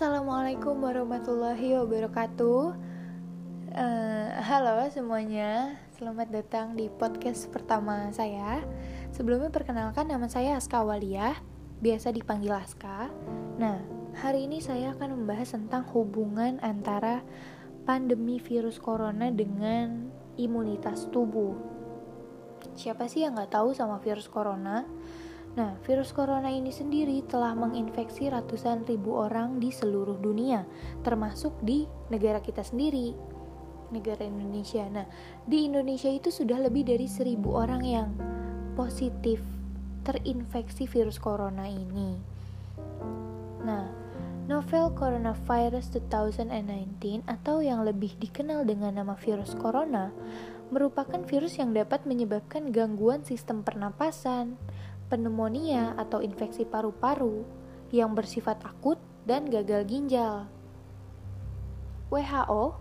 [0.00, 2.72] Assalamualaikum warahmatullahi wabarakatuh.
[3.68, 8.64] Uh, halo semuanya, selamat datang di podcast pertama saya.
[9.12, 11.36] Sebelumnya perkenalkan nama saya Aska Walia,
[11.84, 13.12] biasa dipanggil Aska.
[13.60, 13.84] Nah,
[14.16, 17.20] hari ini saya akan membahas tentang hubungan antara
[17.84, 20.08] pandemi virus corona dengan
[20.40, 21.60] imunitas tubuh.
[22.72, 24.80] Siapa sih yang nggak tahu sama virus corona?
[25.50, 30.62] Nah, virus corona ini sendiri telah menginfeksi ratusan ribu orang di seluruh dunia,
[31.02, 33.10] termasuk di negara kita sendiri,
[33.90, 34.86] negara Indonesia.
[34.86, 35.10] Nah,
[35.42, 38.08] di Indonesia itu sudah lebih dari seribu orang yang
[38.78, 39.42] positif
[40.06, 42.14] terinfeksi virus corona ini.
[43.66, 43.90] Nah,
[44.46, 50.14] novel coronavirus 2019 atau yang lebih dikenal dengan nama virus corona
[50.70, 54.54] merupakan virus yang dapat menyebabkan gangguan sistem pernapasan,
[55.10, 57.42] pneumonia atau infeksi paru-paru
[57.90, 60.46] yang bersifat akut dan gagal ginjal.
[62.10, 62.78] WHO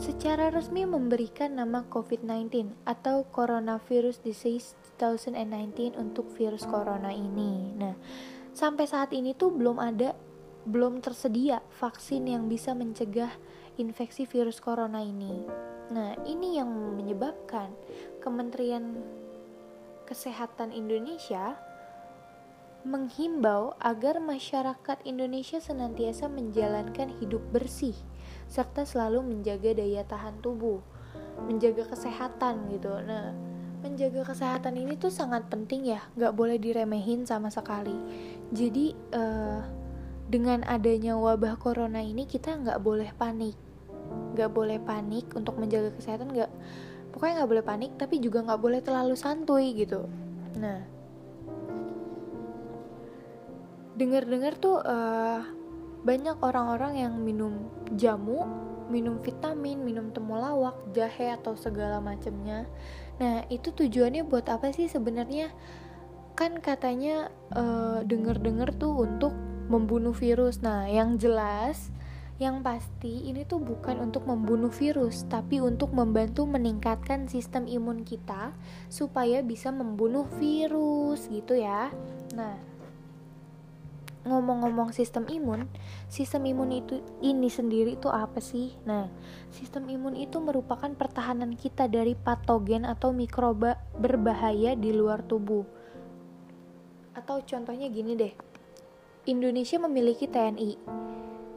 [0.00, 7.72] secara resmi memberikan nama COVID-19 atau Coronavirus Disease 2019 untuk virus corona ini.
[7.76, 7.96] Nah,
[8.52, 10.16] sampai saat ini tuh belum ada
[10.68, 13.32] belum tersedia vaksin yang bisa mencegah
[13.80, 15.48] infeksi virus corona ini.
[15.88, 16.68] Nah, ini yang
[17.00, 17.72] menyebabkan
[18.20, 19.00] Kementerian
[20.08, 21.60] Kesehatan Indonesia
[22.88, 27.92] menghimbau agar masyarakat Indonesia senantiasa menjalankan hidup bersih
[28.48, 30.80] serta selalu menjaga daya tahan tubuh,
[31.44, 32.88] menjaga kesehatan gitu.
[33.04, 33.36] Nah,
[33.84, 37.94] menjaga kesehatan ini tuh sangat penting ya, nggak boleh diremehin sama sekali.
[38.48, 39.60] Jadi uh,
[40.24, 43.60] dengan adanya wabah corona ini kita nggak boleh panik,
[44.32, 46.52] nggak boleh panik untuk menjaga kesehatan nggak
[47.14, 50.06] pokoknya nggak boleh panik tapi juga nggak boleh terlalu santuy gitu.
[50.58, 50.98] Nah
[53.98, 55.42] dengar-dengar tuh uh,
[56.06, 57.66] banyak orang-orang yang minum
[57.98, 58.46] jamu
[58.88, 62.64] minum vitamin minum temulawak jahe atau segala macamnya
[63.18, 65.50] nah itu tujuannya buat apa sih sebenarnya?
[66.38, 69.34] Kan katanya uh, denger-dengar tuh untuk
[69.66, 70.62] membunuh virus.
[70.62, 71.90] Nah yang jelas
[72.38, 78.54] yang pasti ini tuh bukan untuk membunuh virus, tapi untuk membantu meningkatkan sistem imun kita
[78.86, 81.90] supaya bisa membunuh virus gitu ya.
[82.38, 82.54] Nah,
[84.22, 85.66] ngomong-ngomong sistem imun,
[86.06, 88.70] sistem imun itu ini sendiri itu apa sih?
[88.86, 89.10] Nah,
[89.50, 95.66] sistem imun itu merupakan pertahanan kita dari patogen atau mikroba berbahaya di luar tubuh.
[97.18, 98.30] Atau contohnya gini deh.
[99.26, 100.70] Indonesia memiliki TNI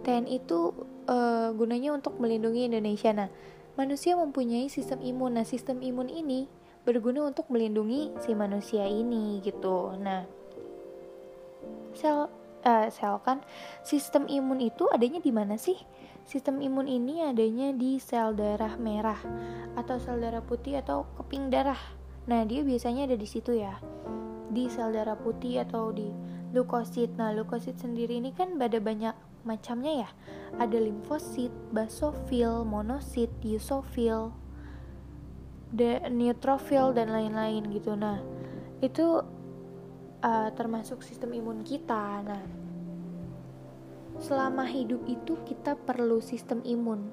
[0.00, 0.72] TNI itu
[1.10, 3.12] uh, gunanya untuk melindungi Indonesia.
[3.12, 3.28] Nah,
[3.76, 5.36] manusia mempunyai sistem imun.
[5.36, 6.48] Nah, sistem imun ini
[6.84, 9.92] berguna untuk melindungi si manusia ini gitu.
[10.00, 10.24] Nah,
[11.92, 12.32] sel
[12.64, 13.44] uh, sel kan
[13.84, 15.76] sistem imun itu adanya di mana sih?
[16.24, 19.18] Sistem imun ini adanya di sel darah merah
[19.74, 21.80] atau sel darah putih atau keping darah.
[22.30, 23.76] Nah, dia biasanya ada di situ ya.
[24.50, 26.08] Di sel darah putih atau di
[26.54, 27.16] leukosit.
[27.18, 30.10] Nah, leukosit sendiri ini kan ada banyak macamnya ya
[30.58, 34.34] ada limfosit, basofil, monosit, eosofil,
[36.10, 37.94] neutrofil dan lain-lain gitu.
[37.94, 38.18] Nah,
[38.82, 39.22] itu
[40.20, 42.26] uh, termasuk sistem imun kita.
[42.26, 42.42] Nah,
[44.18, 47.08] selama hidup itu kita perlu sistem imun.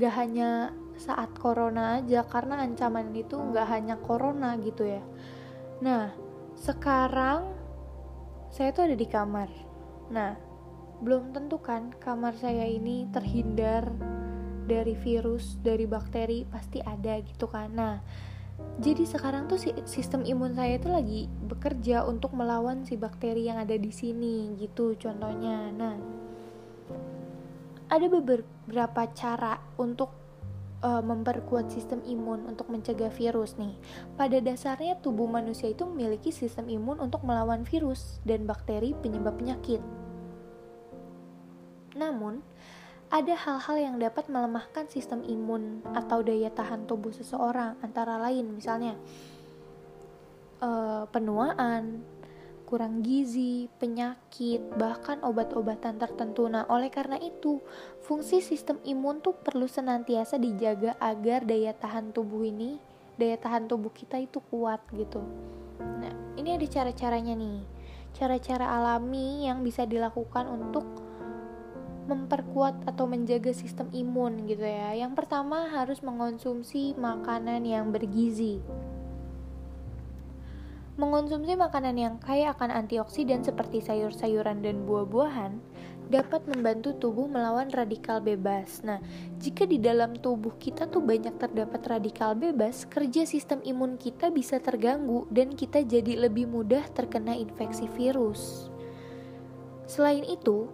[0.00, 5.02] Gak hanya saat corona aja, karena ancaman itu gak hanya corona gitu ya.
[5.84, 6.12] Nah,
[6.56, 7.52] sekarang
[8.48, 9.48] saya tuh ada di kamar.
[10.10, 10.49] Nah,
[11.00, 13.88] belum tentu kan kamar saya ini terhindar
[14.68, 17.74] dari virus, dari bakteri pasti ada gitu kan.
[17.74, 17.96] Nah,
[18.78, 19.58] jadi sekarang tuh
[19.88, 24.94] sistem imun saya itu lagi bekerja untuk melawan si bakteri yang ada di sini gitu
[24.94, 25.72] contohnya.
[25.74, 25.96] Nah,
[27.90, 30.14] ada beberapa cara untuk
[30.80, 33.74] uh, memperkuat sistem imun untuk mencegah virus nih.
[34.14, 39.82] Pada dasarnya tubuh manusia itu memiliki sistem imun untuk melawan virus dan bakteri penyebab penyakit.
[41.94, 42.42] Namun,
[43.10, 48.94] ada hal-hal yang dapat melemahkan sistem imun atau daya tahan tubuh seseorang, antara lain misalnya
[50.62, 52.06] uh, penuaan,
[52.70, 56.46] kurang gizi, penyakit, bahkan obat-obatan tertentu.
[56.46, 57.58] Nah, oleh karena itu,
[58.06, 62.78] fungsi sistem imun tuh perlu senantiasa dijaga agar daya tahan tubuh ini,
[63.18, 65.18] daya tahan tubuh kita itu kuat gitu.
[65.82, 67.58] Nah, ini ada cara-caranya nih.
[68.14, 70.86] Cara-cara alami yang bisa dilakukan untuk
[72.10, 74.98] memperkuat atau menjaga sistem imun gitu ya.
[74.98, 78.58] Yang pertama harus mengonsumsi makanan yang bergizi.
[80.98, 85.56] Mengonsumsi makanan yang kaya akan antioksidan seperti sayur-sayuran dan buah-buahan
[86.10, 88.82] dapat membantu tubuh melawan radikal bebas.
[88.82, 88.98] Nah,
[89.38, 94.58] jika di dalam tubuh kita tuh banyak terdapat radikal bebas, kerja sistem imun kita bisa
[94.58, 98.68] terganggu dan kita jadi lebih mudah terkena infeksi virus.
[99.86, 100.66] Selain itu,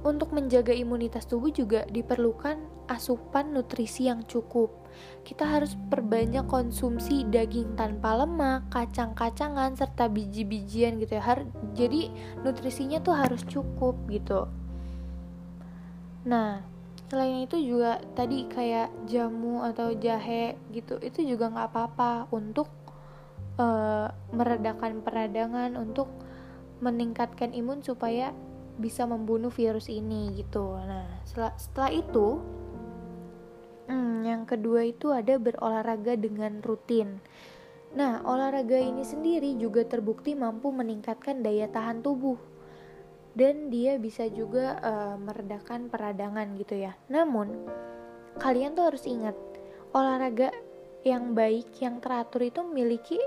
[0.00, 4.72] untuk menjaga imunitas tubuh juga diperlukan asupan nutrisi yang cukup.
[5.22, 11.22] Kita harus perbanyak konsumsi daging tanpa lemak, kacang-kacangan serta biji-bijian gitu ya.
[11.76, 12.10] Jadi
[12.42, 14.48] nutrisinya tuh harus cukup gitu.
[16.26, 16.60] Nah,
[17.08, 22.68] selain itu juga tadi kayak jamu atau jahe gitu, itu juga nggak apa-apa untuk
[23.56, 26.08] uh, meredakan peradangan, untuk
[26.80, 28.32] meningkatkan imun supaya
[28.80, 30.80] bisa membunuh virus ini gitu.
[30.80, 32.28] Nah, setelah, setelah itu,
[33.86, 37.20] hmm, yang kedua itu ada berolahraga dengan rutin.
[37.92, 42.38] Nah, olahraga ini sendiri juga terbukti mampu meningkatkan daya tahan tubuh
[43.36, 46.96] dan dia bisa juga uh, meredakan peradangan gitu ya.
[47.12, 47.68] Namun,
[48.40, 49.36] kalian tuh harus ingat,
[49.92, 50.50] olahraga
[51.06, 53.18] yang baik, yang teratur itu memiliki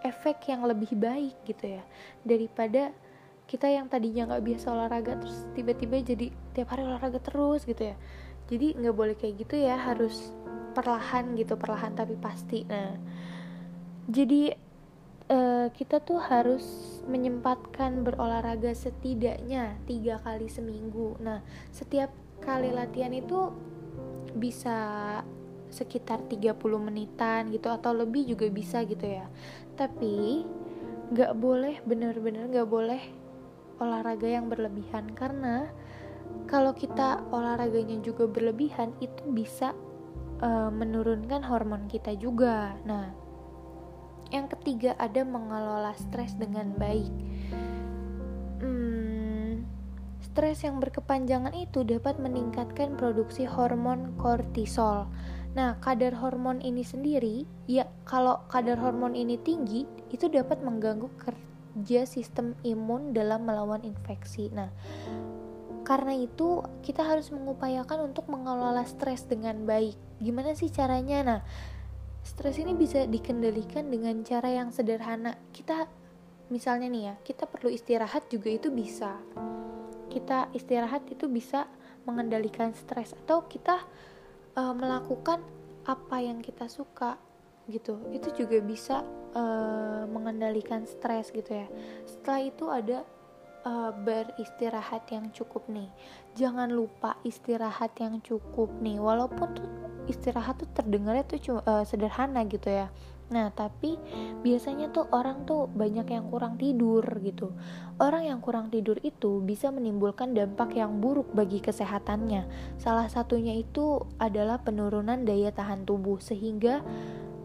[0.00, 1.84] efek yang lebih baik gitu ya
[2.24, 2.92] daripada
[3.50, 7.98] kita yang tadinya nggak biasa olahraga terus tiba-tiba jadi tiap hari olahraga terus gitu ya.
[8.46, 10.30] Jadi nggak boleh kayak gitu ya harus
[10.70, 12.62] perlahan gitu perlahan tapi pasti.
[12.70, 12.94] Nah
[14.06, 14.54] jadi
[15.34, 16.62] uh, kita tuh harus
[17.10, 21.18] menyempatkan berolahraga setidaknya tiga kali seminggu.
[21.18, 21.42] Nah
[21.74, 23.50] setiap kali latihan itu
[24.30, 24.78] bisa
[25.74, 29.26] sekitar 30 menitan gitu atau lebih juga bisa gitu ya.
[29.74, 30.46] Tapi
[31.10, 33.02] nggak boleh bener-bener nggak boleh
[33.80, 35.66] olahraga yang berlebihan karena
[36.46, 39.74] kalau kita olahraganya juga berlebihan itu bisa
[40.44, 42.76] uh, menurunkan hormon kita juga.
[42.86, 43.10] Nah,
[44.30, 47.10] yang ketiga ada mengelola stres dengan baik.
[48.62, 49.66] Hmm,
[50.22, 55.10] stres yang berkepanjangan itu dapat meningkatkan produksi hormon kortisol.
[55.50, 59.82] Nah, kadar hormon ini sendiri, ya kalau kadar hormon ini tinggi,
[60.14, 61.10] itu dapat mengganggu
[61.70, 64.50] kerja sistem imun dalam melawan infeksi.
[64.50, 64.70] Nah,
[65.86, 69.94] karena itu kita harus mengupayakan untuk mengelola stres dengan baik.
[70.18, 71.18] Gimana sih caranya?
[71.22, 71.40] Nah,
[72.26, 75.38] stres ini bisa dikendalikan dengan cara yang sederhana.
[75.54, 75.86] Kita
[76.50, 79.18] misalnya nih ya, kita perlu istirahat juga itu bisa.
[80.10, 81.70] Kita istirahat itu bisa
[82.02, 83.78] mengendalikan stres atau kita
[84.58, 85.38] uh, melakukan
[85.86, 87.29] apa yang kita suka
[87.68, 88.00] gitu.
[88.14, 89.04] Itu juga bisa
[89.34, 91.66] uh, mengendalikan stres gitu ya
[92.06, 92.98] setelah itu ada
[93.66, 95.90] uh, beristirahat yang cukup nih
[96.34, 99.68] jangan lupa istirahat yang cukup nih walaupun tuh
[100.10, 102.88] istirahat tuh terdengarnya tuh cuma, uh, sederhana gitu ya
[103.30, 103.94] Nah, tapi
[104.42, 107.54] biasanya tuh orang tuh banyak yang kurang tidur gitu.
[108.02, 112.50] Orang yang kurang tidur itu bisa menimbulkan dampak yang buruk bagi kesehatannya.
[112.82, 116.82] Salah satunya itu adalah penurunan daya tahan tubuh sehingga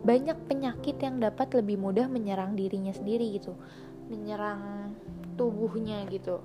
[0.06, 3.58] banyak penyakit yang dapat lebih mudah menyerang dirinya sendiri gitu
[4.08, 4.94] menyerang
[5.34, 6.40] tubuhnya gitu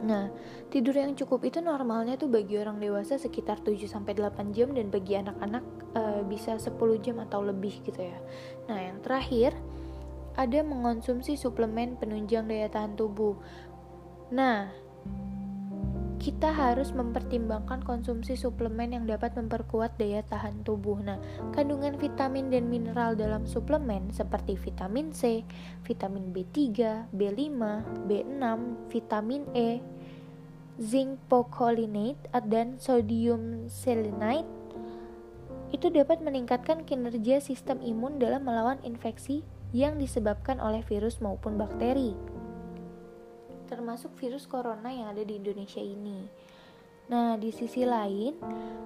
[0.00, 0.32] Nah,
[0.72, 4.88] tidur yang cukup itu normalnya tuh bagi orang dewasa sekitar 7 sampai 8 jam dan
[4.88, 6.72] bagi anak-anak e, bisa 10
[7.04, 8.16] jam atau lebih gitu ya.
[8.72, 9.52] Nah, yang terakhir
[10.40, 13.36] ada mengonsumsi suplemen penunjang daya tahan tubuh.
[14.32, 14.72] Nah,
[16.20, 21.00] kita harus mempertimbangkan konsumsi suplemen yang dapat memperkuat daya tahan tubuh.
[21.00, 21.16] Nah,
[21.56, 25.48] kandungan vitamin dan mineral dalam suplemen seperti vitamin C,
[25.88, 26.60] vitamin B3,
[27.08, 27.56] B5,
[28.04, 28.44] B6,
[28.92, 29.80] vitamin E,
[30.76, 34.60] zinc pocolinate, dan sodium selenite
[35.72, 39.40] itu dapat meningkatkan kinerja sistem imun dalam melawan infeksi
[39.72, 42.12] yang disebabkan oleh virus maupun bakteri
[43.70, 46.26] termasuk virus corona yang ada di Indonesia ini.
[47.10, 48.38] Nah, di sisi lain,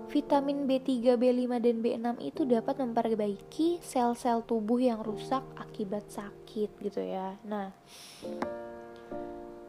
[0.08, 7.04] vitamin B3, B5, dan B6 itu dapat memperbaiki sel-sel tubuh yang rusak akibat sakit gitu
[7.04, 7.36] ya.
[7.44, 7.68] Nah,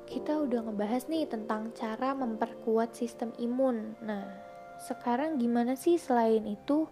[0.08, 4.00] kita udah ngebahas nih tentang cara memperkuat sistem imun.
[4.00, 4.24] Nah,
[4.88, 6.88] sekarang gimana sih selain itu?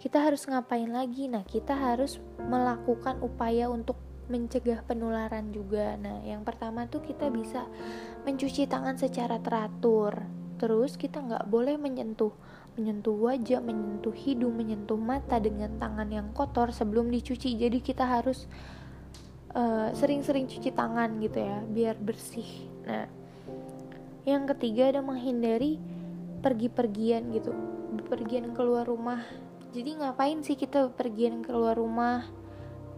[0.00, 1.28] Kita harus ngapain lagi?
[1.28, 4.00] Nah, kita harus melakukan upaya untuk
[4.32, 6.00] mencegah penularan juga.
[6.00, 7.68] Nah, yang pertama tuh kita bisa
[8.24, 10.24] mencuci tangan secara teratur.
[10.56, 12.32] Terus kita nggak boleh menyentuh
[12.72, 17.52] menyentuh wajah, menyentuh hidung, menyentuh mata dengan tangan yang kotor sebelum dicuci.
[17.60, 18.48] Jadi kita harus
[19.52, 22.48] eh, sering-sering uh, cuci tangan gitu ya, biar bersih.
[22.88, 23.04] Nah,
[24.24, 25.76] yang ketiga ada menghindari
[26.40, 27.52] pergi-pergian gitu,
[28.08, 29.20] pergian keluar rumah.
[29.72, 32.41] Jadi ngapain sih kita pergian keluar rumah?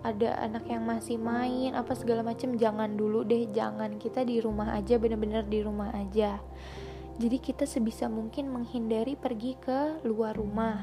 [0.04, 4.76] Ada anak yang masih main apa segala macam jangan dulu deh jangan kita di rumah
[4.76, 6.38] aja bener-bener di rumah aja
[7.14, 10.82] Jadi kita sebisa mungkin menghindari pergi ke luar rumah.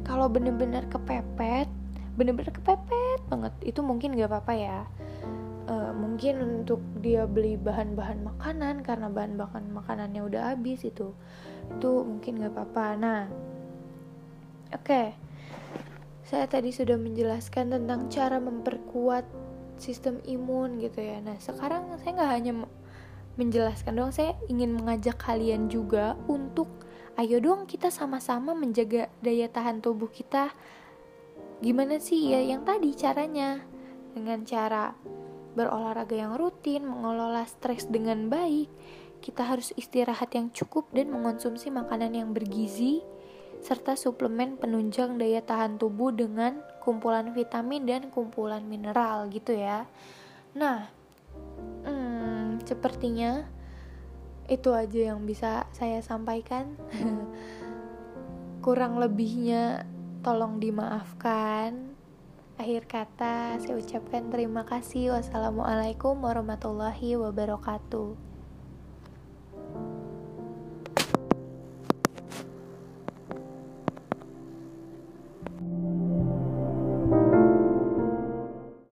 [0.00, 1.68] Kalau bener-bener kepepet,
[2.16, 4.80] bener-bener kepepet banget, itu mungkin gak apa-apa ya.
[5.68, 11.12] Uh, mungkin untuk dia beli bahan-bahan makanan karena bahan-bahan makanannya udah habis itu,
[11.68, 12.86] itu mungkin gak apa-apa.
[12.96, 13.22] Nah,
[14.72, 15.12] oke, okay.
[16.28, 19.24] Saya tadi sudah menjelaskan tentang cara memperkuat
[19.80, 21.24] sistem imun gitu ya.
[21.24, 22.52] Nah, sekarang saya nggak hanya
[23.40, 26.68] menjelaskan doang saya ingin mengajak kalian juga untuk
[27.16, 30.52] ayo dong kita sama-sama menjaga daya tahan tubuh kita.
[31.64, 33.64] Gimana sih ya yang tadi caranya?
[34.12, 34.92] Dengan cara
[35.56, 38.68] berolahraga yang rutin mengelola stres dengan baik
[39.18, 43.02] kita harus istirahat yang cukup dan mengonsumsi makanan yang bergizi
[43.62, 49.84] serta suplemen penunjang daya tahan tubuh dengan kumpulan vitamin dan kumpulan mineral gitu ya.
[50.56, 50.98] Nah,
[52.68, 53.48] Sepertinya
[54.44, 56.76] itu aja yang bisa saya sampaikan.
[58.64, 59.88] Kurang lebihnya
[60.20, 61.96] tolong dimaafkan.
[62.60, 65.16] Akhir kata saya ucapkan terima kasih.
[65.16, 68.27] Wassalamualaikum warahmatullahi wabarakatuh.